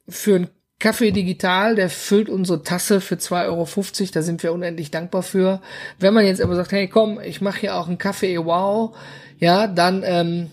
für 0.09 0.35
ein 0.35 0.49
Kaffee 0.79 1.11
Digital, 1.11 1.75
der 1.75 1.89
füllt 1.89 2.29
unsere 2.29 2.61
Tasse 2.61 3.01
für 3.01 3.15
2,50 3.15 3.45
Euro. 3.47 4.11
Da 4.13 4.21
sind 4.21 4.43
wir 4.43 4.53
unendlich 4.53 4.91
dankbar 4.91 5.23
für. 5.23 5.61
Wenn 5.97 6.13
man 6.13 6.25
jetzt 6.25 6.41
aber 6.41 6.55
sagt, 6.55 6.71
hey 6.71 6.87
komm, 6.87 7.19
ich 7.19 7.41
mache 7.41 7.61
hier 7.61 7.75
auch 7.75 7.87
einen 7.87 7.97
Kaffee, 7.97 8.37
wow, 8.37 8.95
ja, 9.39 9.67
dann 9.67 10.03
ähm, 10.05 10.51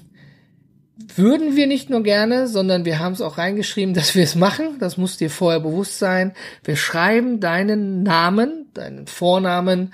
würden 0.97 1.57
wir 1.57 1.67
nicht 1.67 1.91
nur 1.91 2.03
gerne, 2.03 2.47
sondern 2.47 2.85
wir 2.85 2.99
haben 2.99 3.13
es 3.13 3.21
auch 3.21 3.39
reingeschrieben, 3.39 3.95
dass 3.95 4.15
wir 4.15 4.23
es 4.23 4.35
machen. 4.35 4.79
Das 4.79 4.97
muss 4.97 5.17
dir 5.17 5.31
vorher 5.31 5.61
bewusst 5.61 5.99
sein. 5.99 6.33
Wir 6.63 6.77
schreiben 6.77 7.41
deinen 7.41 8.03
Namen, 8.03 8.67
deinen 8.75 9.07
Vornamen, 9.07 9.93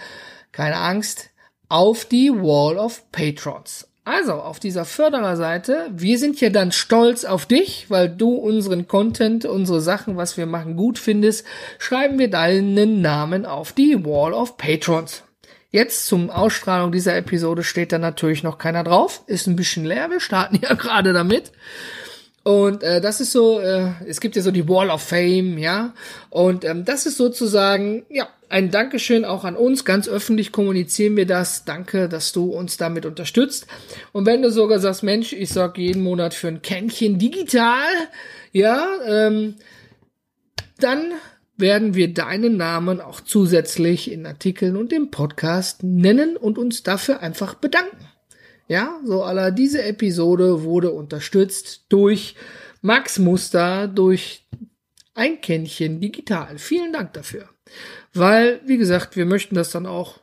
keine 0.52 0.76
Angst, 0.76 1.30
auf 1.68 2.04
die 2.04 2.30
Wall 2.30 2.76
of 2.76 3.10
Patrons. 3.12 3.88
Also 4.04 4.32
auf 4.32 4.58
dieser 4.58 4.84
Fördererseite, 4.84 5.88
wir 5.92 6.18
sind 6.18 6.38
hier 6.38 6.50
dann 6.50 6.72
stolz 6.72 7.24
auf 7.24 7.46
dich, 7.46 7.86
weil 7.90 8.08
du 8.08 8.34
unseren 8.34 8.88
Content, 8.88 9.44
unsere 9.44 9.80
Sachen, 9.80 10.16
was 10.16 10.36
wir 10.36 10.46
machen, 10.46 10.76
gut 10.76 10.98
findest, 10.98 11.46
schreiben 11.78 12.18
wir 12.18 12.28
deinen 12.28 13.02
Namen 13.02 13.46
auf 13.46 13.72
die 13.72 14.04
Wall 14.04 14.32
of 14.32 14.56
Patrons. 14.56 15.22
Jetzt 15.70 16.06
zum 16.06 16.30
Ausstrahlung 16.30 16.90
dieser 16.90 17.16
Episode 17.16 17.62
steht 17.62 17.92
da 17.92 17.98
natürlich 17.98 18.42
noch 18.42 18.58
keiner 18.58 18.82
drauf. 18.82 19.22
Ist 19.26 19.46
ein 19.46 19.56
bisschen 19.56 19.84
leer, 19.84 20.10
wir 20.10 20.20
starten 20.20 20.56
ja 20.62 20.74
gerade 20.74 21.12
damit. 21.12 21.52
Und 22.42 22.82
äh, 22.82 23.00
das 23.00 23.20
ist 23.20 23.32
so, 23.32 23.60
äh, 23.60 23.90
es 24.06 24.20
gibt 24.20 24.34
ja 24.34 24.42
so 24.42 24.50
die 24.50 24.68
Wall 24.68 24.90
of 24.90 25.02
Fame, 25.02 25.58
ja. 25.58 25.92
Und 26.30 26.64
ähm, 26.64 26.84
das 26.84 27.06
ist 27.06 27.18
sozusagen, 27.18 28.04
ja, 28.08 28.28
ein 28.48 28.70
Dankeschön 28.70 29.24
auch 29.24 29.44
an 29.44 29.56
uns. 29.56 29.84
Ganz 29.84 30.08
öffentlich 30.08 30.50
kommunizieren 30.50 31.16
wir 31.16 31.26
das. 31.26 31.64
Danke, 31.64 32.08
dass 32.08 32.32
du 32.32 32.50
uns 32.50 32.76
damit 32.78 33.06
unterstützt. 33.06 33.66
Und 34.12 34.26
wenn 34.26 34.42
du 34.42 34.50
sogar 34.50 34.80
sagst, 34.80 35.02
Mensch, 35.02 35.32
ich 35.32 35.50
sorg 35.50 35.78
jeden 35.78 36.02
Monat 36.02 36.34
für 36.34 36.48
ein 36.48 36.62
Kännchen 36.62 37.18
digital, 37.18 37.92
ja, 38.52 38.88
ähm, 39.06 39.56
dann 40.78 41.12
werden 41.60 41.94
wir 41.94 42.12
deinen 42.12 42.56
Namen 42.56 43.00
auch 43.00 43.20
zusätzlich 43.20 44.10
in 44.10 44.26
Artikeln 44.26 44.76
und 44.76 44.92
im 44.92 45.10
Podcast 45.10 45.82
nennen 45.82 46.36
und 46.36 46.58
uns 46.58 46.82
dafür 46.82 47.20
einfach 47.20 47.54
bedanken. 47.54 48.08
Ja, 48.68 49.00
so 49.04 49.24
aller 49.24 49.50
diese 49.50 49.82
Episode 49.82 50.62
wurde 50.62 50.92
unterstützt 50.92 51.86
durch 51.88 52.36
Max 52.82 53.18
Muster, 53.18 53.88
durch 53.88 54.46
ein 55.14 55.40
Kännchen 55.40 56.00
digital. 56.00 56.58
Vielen 56.58 56.92
Dank 56.92 57.12
dafür. 57.12 57.48
Weil, 58.14 58.60
wie 58.64 58.78
gesagt, 58.78 59.16
wir 59.16 59.26
möchten 59.26 59.54
das 59.54 59.70
dann 59.70 59.86
auch, 59.86 60.18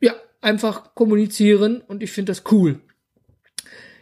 ja, 0.00 0.14
einfach 0.40 0.94
kommunizieren 0.94 1.80
und 1.80 2.02
ich 2.02 2.12
finde 2.12 2.32
das 2.32 2.44
cool. 2.52 2.80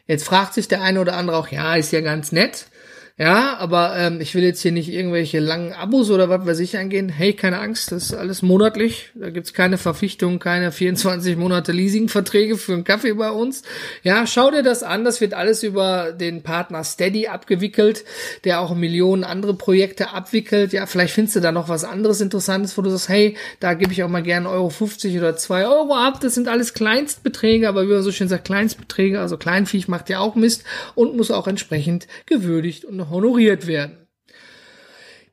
Jetzt 0.07 0.25
fragt 0.25 0.55
sich 0.55 0.69
der 0.69 0.83
eine 0.83 1.01
oder 1.01 1.17
andere 1.17 1.37
auch, 1.37 1.49
ja, 1.49 1.77
ist 1.77 1.93
ja 1.93 2.01
ganz 2.01 2.33
nett. 2.33 2.67
Ja, 3.17 3.59
aber 3.59 3.97
ähm, 3.97 4.21
ich 4.21 4.35
will 4.35 4.43
jetzt 4.43 4.61
hier 4.61 4.73
nicht 4.73 4.89
irgendwelche 4.89 5.39
langen 5.39 5.73
Abos 5.73 6.11
oder 6.11 6.29
was 6.29 6.47
weiß 6.47 6.59
ich 6.59 6.77
eingehen. 6.77 7.09
Hey, 7.09 7.33
keine 7.33 7.61
Angst, 7.61 7.93
das 7.93 8.07
ist 8.07 8.15
alles 8.15 8.43
monatlich. 8.43 9.13
Da 9.15 9.31
gibt's 9.31 9.53
keine 9.53 9.79
Verpflichtung, 9.79 10.41
keine 10.41 10.73
24 10.73 11.37
Monate 11.37 11.71
Leasingverträge 11.71 12.57
für 12.57 12.73
einen 12.73 12.83
Kaffee 12.83 13.13
bei 13.13 13.31
uns. 13.31 13.63
Ja, 14.03 14.27
schau 14.27 14.51
dir 14.51 14.65
das 14.65 14.83
an. 14.83 15.05
Das 15.05 15.21
wird 15.21 15.33
alles 15.33 15.63
über 15.63 16.11
den 16.11 16.43
Partner 16.43 16.83
Steady 16.83 17.29
abgewickelt, 17.29 18.05
der 18.43 18.61
auch 18.61 18.75
Millionen 18.75 19.23
andere 19.23 19.55
Projekte 19.55 20.11
abwickelt. 20.11 20.73
Ja, 20.73 20.87
vielleicht 20.87 21.15
findest 21.15 21.37
du 21.37 21.41
da 21.41 21.53
noch 21.53 21.69
was 21.69 21.85
anderes 21.85 22.21
Interessantes, 22.21 22.77
wo 22.77 22.83
du 22.83 22.91
sagst, 22.91 23.09
hey, 23.11 23.37
da 23.61 23.75
gebe 23.75 23.93
ich 23.93 24.03
auch 24.03 24.09
mal 24.09 24.25
gerne 24.25 24.49
Euro 24.51 24.71
50 24.71 25.17
oder 25.19 25.37
2 25.37 25.69
Euro 25.69 25.95
ab. 25.95 26.19
Das 26.21 26.35
sind 26.35 26.49
alles 26.49 26.75
Kleinstbeträge, 26.75 27.69
aber 27.69 27.85
wie 27.85 27.93
man 27.93 28.03
so 28.03 28.11
schön 28.11 28.27
sagt, 28.27 28.47
Kleinstbeträge, 28.47 29.21
also 29.21 29.37
Kleinviech 29.37 29.87
macht 29.87 30.09
ja 30.09 30.19
auch 30.19 30.35
Mist 30.35 30.65
und 30.97 31.17
muss 31.17 31.31
auch 31.31 31.47
entsprechend 31.47 32.09
gewürdigt 32.27 32.85
und 32.85 33.04
honoriert 33.11 33.67
werden. 33.67 34.05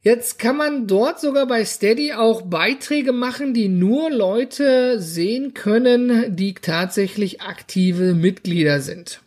Jetzt 0.04 0.40
kann 0.40 0.58
man 0.58 0.88
dort 0.88 1.20
sogar 1.20 1.46
bei 1.46 1.64
Steady 1.64 2.14
auch 2.14 2.42
Beiträge 2.42 3.12
machen, 3.12 3.54
die 3.54 3.68
nur 3.68 4.10
Leute 4.10 5.00
sehen 5.00 5.54
können, 5.54 6.36
die 6.36 6.56
tatsächlich 6.56 7.42
aktive 7.42 8.16
Mitglieder 8.16 8.82
sind. 8.82 9.22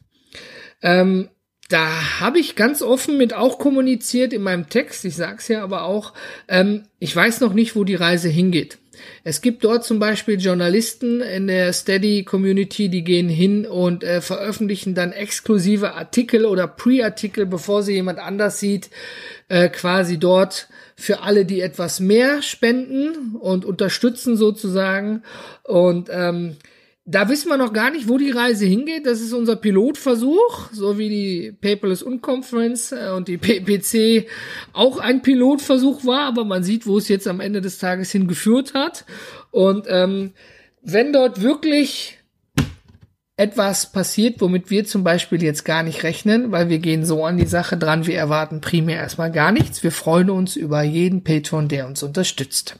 Ähm, 0.82 1.28
da 1.68 2.20
habe 2.20 2.40
ich 2.40 2.56
ganz 2.56 2.82
offen 2.82 3.16
mit 3.16 3.34
auch 3.34 3.58
kommuniziert 3.58 4.32
in 4.32 4.42
meinem 4.42 4.68
Text. 4.68 5.04
Ich 5.04 5.14
sage 5.14 5.36
es 5.38 5.48
ja 5.48 5.62
aber 5.62 5.84
auch, 5.84 6.12
ähm, 6.48 6.82
ich 6.98 7.14
weiß 7.14 7.40
noch 7.40 7.54
nicht, 7.54 7.76
wo 7.76 7.84
die 7.84 7.94
Reise 7.94 8.28
hingeht. 8.28 8.78
Es 9.22 9.40
gibt 9.40 9.64
dort 9.64 9.84
zum 9.84 9.98
Beispiel 9.98 10.40
Journalisten 10.40 11.20
in 11.20 11.46
der 11.46 11.72
Steady 11.72 12.24
Community, 12.24 12.88
die 12.88 13.04
gehen 13.04 13.28
hin 13.28 13.66
und 13.66 14.04
äh, 14.04 14.20
veröffentlichen 14.20 14.94
dann 14.94 15.12
exklusive 15.12 15.94
Artikel 15.94 16.44
oder 16.44 16.66
Pre-Artikel, 16.66 17.46
bevor 17.46 17.82
sie 17.82 17.94
jemand 17.94 18.18
anders 18.18 18.60
sieht, 18.60 18.90
äh, 19.48 19.68
quasi 19.68 20.18
dort 20.18 20.68
für 20.96 21.22
alle, 21.22 21.44
die 21.44 21.60
etwas 21.60 22.00
mehr 22.00 22.42
spenden 22.42 23.36
und 23.36 23.64
unterstützen 23.64 24.36
sozusagen. 24.36 25.22
Und 25.64 26.08
ähm, 26.10 26.56
da 27.06 27.28
wissen 27.28 27.50
wir 27.50 27.58
noch 27.58 27.74
gar 27.74 27.90
nicht, 27.90 28.08
wo 28.08 28.16
die 28.16 28.30
Reise 28.30 28.64
hingeht. 28.64 29.06
Das 29.06 29.20
ist 29.20 29.34
unser 29.34 29.56
Pilotversuch, 29.56 30.70
so 30.72 30.96
wie 30.96 31.10
die 31.10 31.52
Paperless 31.52 32.02
Unconference 32.02 32.92
äh, 32.92 33.10
und 33.14 33.28
die 33.28 33.36
PPC 33.36 34.26
auch 34.72 34.98
ein 34.98 35.20
Pilotversuch 35.20 36.06
war, 36.06 36.22
aber 36.22 36.44
man 36.44 36.64
sieht, 36.64 36.86
wo 36.86 36.96
es 36.96 37.08
jetzt 37.08 37.28
am 37.28 37.40
Ende 37.40 37.60
des 37.60 37.78
Tages 37.78 38.10
hingeführt 38.10 38.72
hat. 38.72 39.04
Und 39.50 39.86
ähm, 39.88 40.32
wenn 40.82 41.12
dort 41.12 41.42
wirklich 41.42 42.18
etwas 43.36 43.90
passiert, 43.92 44.40
womit 44.40 44.70
wir 44.70 44.84
zum 44.86 45.04
Beispiel 45.04 45.42
jetzt 45.42 45.64
gar 45.64 45.82
nicht 45.82 46.04
rechnen, 46.04 46.52
weil 46.52 46.68
wir 46.68 46.78
gehen 46.78 47.04
so 47.04 47.24
an 47.24 47.36
die 47.36 47.46
Sache 47.46 47.76
dran, 47.76 48.06
wir 48.06 48.16
erwarten 48.16 48.60
primär 48.60 48.96
erstmal 48.96 49.32
gar 49.32 49.52
nichts. 49.52 49.82
Wir 49.82 49.92
freuen 49.92 50.30
uns 50.30 50.56
über 50.56 50.82
jeden 50.82 51.24
Patron, 51.24 51.68
der 51.68 51.86
uns 51.86 52.02
unterstützt. 52.02 52.78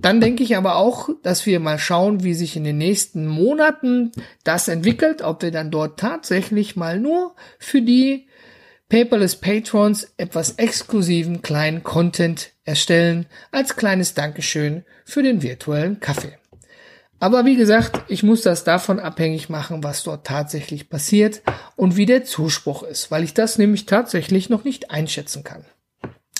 Dann 0.00 0.20
denke 0.20 0.42
ich 0.42 0.56
aber 0.56 0.76
auch, 0.76 1.10
dass 1.22 1.44
wir 1.44 1.60
mal 1.60 1.78
schauen, 1.78 2.24
wie 2.24 2.34
sich 2.34 2.56
in 2.56 2.64
den 2.64 2.78
nächsten 2.78 3.26
Monaten 3.26 4.12
das 4.44 4.68
entwickelt, 4.68 5.20
ob 5.22 5.42
wir 5.42 5.50
dann 5.50 5.70
dort 5.70 6.00
tatsächlich 6.00 6.74
mal 6.76 6.98
nur 6.98 7.34
für 7.58 7.82
die 7.82 8.26
Paperless 8.88 9.36
Patrons 9.36 10.12
etwas 10.16 10.52
exklusiven 10.52 11.42
kleinen 11.42 11.84
Content 11.84 12.50
erstellen 12.64 13.26
als 13.52 13.76
kleines 13.76 14.14
Dankeschön 14.14 14.84
für 15.04 15.22
den 15.22 15.42
virtuellen 15.42 16.00
Kaffee. 16.00 16.38
Aber 17.20 17.44
wie 17.44 17.56
gesagt, 17.56 18.00
ich 18.08 18.22
muss 18.22 18.40
das 18.40 18.64
davon 18.64 18.98
abhängig 18.98 19.50
machen, 19.50 19.84
was 19.84 20.02
dort 20.02 20.26
tatsächlich 20.26 20.88
passiert 20.88 21.42
und 21.76 21.96
wie 21.96 22.06
der 22.06 22.24
Zuspruch 22.24 22.82
ist, 22.82 23.10
weil 23.10 23.22
ich 23.22 23.34
das 23.34 23.58
nämlich 23.58 23.84
tatsächlich 23.84 24.48
noch 24.48 24.64
nicht 24.64 24.90
einschätzen 24.90 25.44
kann. 25.44 25.66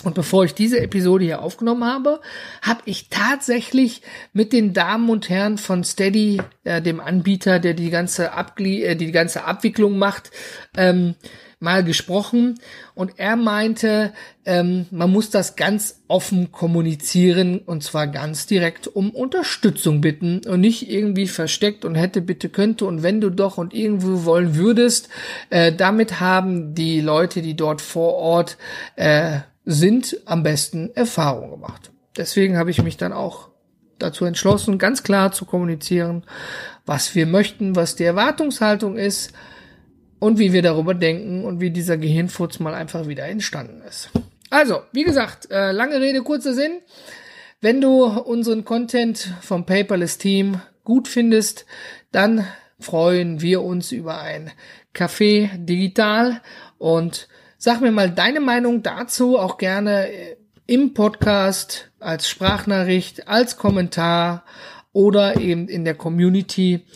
Und 0.03 0.15
bevor 0.15 0.45
ich 0.45 0.55
diese 0.55 0.81
Episode 0.81 1.25
hier 1.25 1.43
aufgenommen 1.43 1.85
habe, 1.85 2.21
habe 2.63 2.81
ich 2.87 3.09
tatsächlich 3.11 4.03
mit 4.33 4.53
den 4.53 4.73
Damen 4.73 5.11
und 5.11 5.29
Herren 5.29 5.59
von 5.59 5.85
Steady, 5.85 6.41
äh, 6.65 6.81
dem 6.81 7.01
Anbieter, 7.01 7.59
der 7.59 7.75
die 7.75 7.91
ganze, 7.91 8.33
Abgli 8.33 8.83
äh, 8.83 8.97
die 8.97 9.13
ganze 9.13 9.45
Abwicklung 9.45 9.99
macht, 9.99 10.31
ähm, 10.77 11.17
mal 11.61 11.85
gesprochen. 11.85 12.59
Und 12.95 13.19
er 13.19 13.37
meinte, 13.37 14.15
ähm, 14.47 14.87
man 14.91 15.13
muss 15.13 15.29
das 15.29 15.57
ganz 15.57 16.03
offen 16.09 16.51
kommunizieren 16.51 17.59
und 17.59 17.85
zwar 17.85 18.07
ganz 18.07 18.47
direkt 18.47 18.87
um 18.89 19.11
Unterstützung 19.11 20.01
bitten 20.01 20.41
und 20.47 20.61
nicht 20.61 20.91
irgendwie 20.91 21.27
versteckt 21.27 21.85
und 21.85 21.95
hätte, 21.95 22.23
bitte, 22.23 22.49
könnte 22.49 22.87
und 22.87 23.03
wenn 23.03 23.21
du 23.21 23.29
doch 23.29 23.59
und 23.59 23.75
irgendwo 23.75 24.25
wollen 24.25 24.57
würdest. 24.57 25.11
Äh, 25.51 25.73
damit 25.73 26.21
haben 26.21 26.75
die 26.75 27.03
Leute, 27.03 27.43
die 27.43 27.55
dort 27.55 27.83
vor 27.83 28.15
Ort 28.15 28.57
äh, 28.97 29.41
sind 29.65 30.17
am 30.25 30.43
besten 30.43 30.91
Erfahrung 30.95 31.51
gemacht. 31.51 31.91
Deswegen 32.17 32.57
habe 32.57 32.71
ich 32.71 32.83
mich 32.83 32.97
dann 32.97 33.13
auch 33.13 33.51
dazu 33.99 34.25
entschlossen, 34.25 34.79
ganz 34.79 35.03
klar 35.03 35.33
zu 35.33 35.45
kommunizieren, 35.45 36.25
was 36.87 37.15
wir 37.15 37.27
möchten, 37.27 37.77
was 37.77 37.97
die 37.97 38.05
Erwartungshaltung 38.05 38.97
ist 38.97 39.33
und 40.19 40.39
wie 40.39 40.53
wir 40.53 40.63
darüber 40.63 40.95
denken 40.95 41.45
und 41.45 41.61
wie 41.61 41.71
dieser 41.71 41.97
Gehirnfurz 41.97 42.59
mal 42.59 42.75
einfach 42.75 43.07
wieder 43.07 43.27
entstanden 43.27 43.83
ist. 43.83 44.11
Also, 44.51 44.81
wie 44.93 45.05
gesagt, 45.05 45.51
äh, 45.51 45.71
lange 45.71 46.01
Rede, 46.01 46.23
kurzer 46.23 46.55
Sinn. 46.55 46.81
Wenn 47.61 47.81
du 47.81 48.05
unseren 48.05 48.65
Content 48.65 49.35
vom 49.43 49.67
Paperless 49.67 50.19
Team 50.19 50.61
gut 50.83 51.09
findest, 51.09 51.67
dann 52.11 52.47
freuen 52.81 53.41
wir 53.43 53.63
uns 53.63 53.93
über 53.93 54.21
ein 54.21 54.51
Café 54.95 55.51
digital 55.57 56.41
und 56.79 57.29
Sag 57.63 57.83
mir 57.83 57.93
mal 57.93 58.11
deine 58.11 58.41
Meinung 58.41 58.83
dazu, 58.83 59.39
auch 59.39 59.59
gerne 59.59 60.09
äh, 60.11 60.37
im 60.67 60.95
Podcast, 60.95 61.91
als 62.01 62.27
Sprachnachricht, 62.27 63.29
als 63.29 63.59
Kommentar 63.59 64.45
oder 64.95 65.39
eben 65.39 65.69
in 65.69 65.85
der 65.85 65.95
Community. 65.95 66.87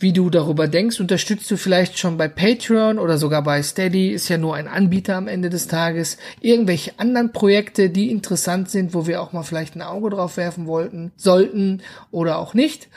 wie 0.00 0.12
du 0.12 0.30
darüber 0.30 0.66
denkst. 0.66 0.98
Unterstützt 0.98 1.48
du 1.50 1.56
vielleicht 1.56 1.96
schon 1.98 2.16
bei 2.16 2.26
Patreon 2.26 2.98
oder 2.98 3.18
sogar 3.18 3.44
bei 3.44 3.62
Steady, 3.62 4.08
ist 4.08 4.28
ja 4.28 4.38
nur 4.38 4.56
ein 4.56 4.66
Anbieter 4.66 5.14
am 5.14 5.28
Ende 5.28 5.48
des 5.48 5.68
Tages. 5.68 6.16
Irgendwelche 6.40 6.98
anderen 6.98 7.30
Projekte, 7.32 7.90
die 7.90 8.10
interessant 8.10 8.68
sind, 8.68 8.94
wo 8.94 9.06
wir 9.06 9.22
auch 9.22 9.32
mal 9.32 9.44
vielleicht 9.44 9.76
ein 9.76 9.82
Auge 9.82 10.10
drauf 10.10 10.38
werfen 10.38 10.66
wollten, 10.66 11.12
sollten 11.16 11.82
oder 12.10 12.38
auch 12.38 12.54
nicht. 12.54 12.88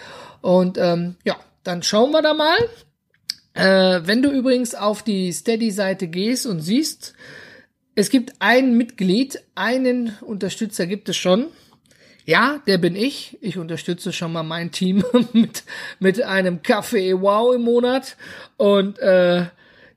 Und 0.41 0.79
ähm, 0.79 1.17
ja, 1.25 1.36
dann 1.63 1.84
schauen 1.84 2.12
wir 2.12 2.24
da 2.24 2.34
mal. 2.34 2.58
Äh, 3.53 4.01
wenn 4.03 4.22
du 4.22 4.31
übrigens 4.31 4.74
auf 4.75 5.03
die 5.03 5.31
Steady-Seite 5.31 6.07
gehst 6.07 6.45
und 6.45 6.62
siehst, 6.62 7.13
es 7.95 8.10
gibt 8.10 8.33
ein 8.39 8.75
Mitglied, 8.75 9.39
einen 9.53 10.17
Unterstützer 10.22 10.88
gibt 10.88 11.10
es 11.10 11.17
schon. 11.17 11.48
Ja, 12.25 12.62
der 12.65 12.77
bin 12.77 12.95
ich. 12.95 13.38
Ich 13.41 13.57
unterstütze 13.57 14.13
schon 14.13 14.31
mal 14.31 14.43
mein 14.43 14.72
Team 14.72 15.03
mit, 15.33 15.63
mit 16.00 16.22
einem 16.22 16.63
Kaffee 16.63 17.13
Wow 17.19 17.53
im 17.53 17.62
Monat. 17.62 18.15
Und 18.57 18.98
äh, 19.00 19.45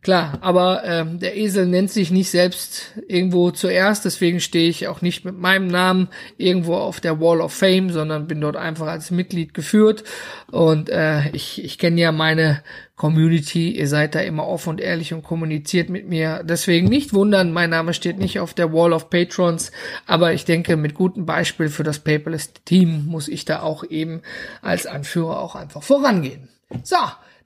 klar, 0.03 0.39
aber 0.43 0.85
äh, 0.85 1.05
der 1.07 1.37
Esel 1.37 1.67
nennt 1.67 1.91
sich 1.91 2.11
nicht 2.11 2.29
selbst 2.29 2.93
irgendwo 3.09 3.53
zuerst, 3.53 4.05
deswegen 4.05 4.41
stehe 4.41 4.69
ich 4.69 4.89
auch 4.89 5.03
nicht 5.03 5.25
mit 5.25 5.39
meinem 5.39 5.69
Namen 5.69 6.09
irgendwo 6.37 6.75
auf 6.75 7.01
der 7.01 7.21
Wall 7.21 7.41
of 7.41 7.55
Fame, 7.55 7.91
sondern 7.91 8.27
bin 8.27 8.41
dort 8.41 8.57
einfach 8.57 8.89
als 8.89 9.11
Mitglied 9.11 9.55
geführt. 9.55 10.05
Und 10.51 10.91
äh, 10.91 11.31
ich, 11.31 11.65
ich 11.65 11.79
kenne 11.79 12.01
ja 12.01 12.13
meine 12.13 12.63
Community. 12.97 13.71
Ihr 13.71 13.89
seid 13.89 14.15
da 14.15 14.21
immer 14.21 14.47
offen 14.47 14.71
und 14.71 14.81
ehrlich 14.81 15.13
und 15.13 15.23
kommuniziert 15.23 15.91
mit 15.91 16.09
mir. 16.09 16.43
Deswegen 16.43 16.89
nicht 16.89 17.13
wundern, 17.13 17.53
mein 17.53 17.71
Name 17.71 17.95
steht 17.95 18.19
nicht 18.19 18.41
auf 18.41 18.55
der 18.55 18.73
Wall 18.73 18.93
of 18.93 19.11
Patrons, 19.11 19.71
aber 20.07 20.33
ich 20.33 20.45
denke, 20.45 20.77
mit 20.77 20.95
gutem 20.95 21.27
Beispiel 21.27 21.69
für 21.69 21.85
das 21.85 21.99
Paperless 21.99 22.53
Team 22.65 23.07
muss 23.07 23.29
ich 23.29 23.45
da 23.45 23.61
auch 23.61 23.85
eben 23.85 24.23
als 24.63 24.87
Anführer 24.87 25.41
auch 25.41 25.55
einfach 25.55 25.83
vorangehen. 25.83 26.49
So, 26.83 26.97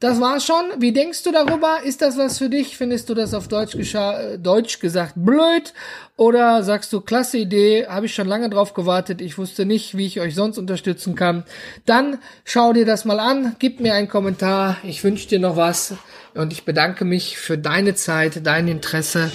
das 0.00 0.18
war's 0.18 0.46
schon. 0.46 0.64
Wie 0.78 0.92
denkst 0.92 1.22
du 1.22 1.30
darüber? 1.30 1.80
Ist 1.84 2.00
das 2.00 2.16
was 2.16 2.38
für 2.38 2.48
dich? 2.48 2.76
Findest 2.76 3.10
du 3.10 3.14
das 3.14 3.34
auf 3.34 3.48
Deutsch, 3.48 3.74
äh, 3.74 4.38
Deutsch 4.38 4.80
gesagt 4.80 5.12
blöd? 5.14 5.74
Oder 6.16 6.62
sagst 6.62 6.92
du, 6.92 7.02
klasse 7.02 7.38
Idee, 7.38 7.86
habe 7.86 8.06
ich 8.06 8.14
schon 8.14 8.26
lange 8.26 8.50
drauf 8.50 8.74
gewartet, 8.74 9.20
ich 9.20 9.38
wusste 9.38 9.64
nicht, 9.64 9.96
wie 9.96 10.06
ich 10.06 10.20
euch 10.20 10.34
sonst 10.34 10.58
unterstützen 10.58 11.14
kann. 11.14 11.44
Dann 11.86 12.18
schau 12.44 12.72
dir 12.72 12.84
das 12.84 13.06
mal 13.06 13.20
an, 13.20 13.56
gib 13.58 13.80
mir 13.80 13.94
einen 13.94 14.08
Kommentar, 14.08 14.76
ich 14.82 15.02
wünsche 15.02 15.28
dir 15.28 15.38
noch 15.38 15.56
was 15.56 15.94
und 16.34 16.52
ich 16.52 16.64
bedanke 16.64 17.06
mich 17.06 17.38
für 17.38 17.56
deine 17.56 17.94
Zeit, 17.94 18.46
dein 18.46 18.68
Interesse 18.68 19.30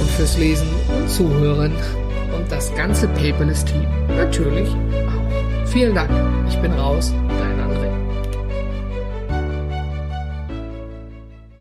und 0.00 0.10
fürs 0.10 0.38
Lesen 0.38 0.68
und 0.96 1.10
Zuhören 1.10 1.74
und 2.34 2.50
das 2.50 2.74
ganze 2.74 3.08
Paperless 3.08 3.64
Team 3.66 3.86
natürlich 4.08 4.68
auch. 4.68 5.66
Vielen 5.66 5.94
Dank, 5.94 6.10
ich 6.48 6.56
bin 6.56 6.72
raus. 6.72 7.12